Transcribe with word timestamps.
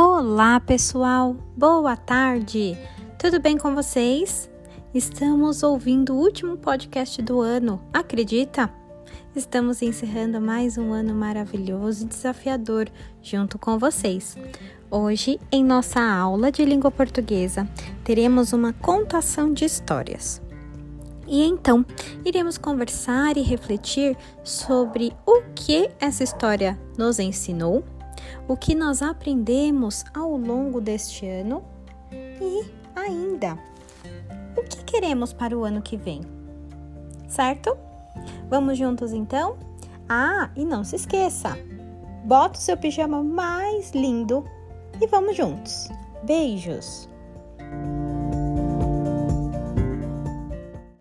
Olá, 0.00 0.60
pessoal! 0.60 1.34
Boa 1.56 1.96
tarde! 1.96 2.78
Tudo 3.18 3.40
bem 3.40 3.58
com 3.58 3.74
vocês? 3.74 4.48
Estamos 4.94 5.64
ouvindo 5.64 6.14
o 6.14 6.20
último 6.20 6.56
podcast 6.56 7.20
do 7.20 7.40
ano, 7.40 7.82
acredita? 7.92 8.72
Estamos 9.34 9.82
encerrando 9.82 10.40
mais 10.40 10.78
um 10.78 10.92
ano 10.92 11.12
maravilhoso 11.12 12.04
e 12.04 12.08
desafiador 12.08 12.88
junto 13.20 13.58
com 13.58 13.76
vocês. 13.76 14.36
Hoje, 14.88 15.40
em 15.50 15.64
nossa 15.64 16.00
aula 16.00 16.52
de 16.52 16.64
língua 16.64 16.92
portuguesa, 16.92 17.68
teremos 18.04 18.52
uma 18.52 18.72
contação 18.72 19.52
de 19.52 19.64
histórias. 19.64 20.40
E 21.26 21.42
então, 21.42 21.84
iremos 22.24 22.56
conversar 22.56 23.36
e 23.36 23.42
refletir 23.42 24.16
sobre 24.44 25.12
o 25.26 25.42
que 25.56 25.90
essa 25.98 26.22
história 26.22 26.78
nos 26.96 27.18
ensinou 27.18 27.82
o 28.48 28.56
que 28.56 28.74
nós 28.74 29.02
aprendemos 29.02 30.04
ao 30.14 30.36
longo 30.36 30.80
deste 30.80 31.26
ano 31.28 31.62
e 32.10 32.64
ainda 32.96 33.58
o 34.56 34.62
que 34.62 34.82
queremos 34.84 35.34
para 35.34 35.56
o 35.56 35.64
ano 35.64 35.82
que 35.82 35.96
vem. 35.96 36.22
Certo? 37.28 37.76
Vamos 38.48 38.78
juntos 38.78 39.12
então? 39.12 39.56
Ah, 40.08 40.50
e 40.56 40.64
não 40.64 40.82
se 40.82 40.96
esqueça, 40.96 41.56
bota 42.24 42.58
o 42.58 42.62
seu 42.62 42.76
pijama 42.76 43.22
mais 43.22 43.90
lindo 43.92 44.44
e 44.98 45.06
vamos 45.06 45.36
juntos. 45.36 45.88
Beijos! 46.24 47.06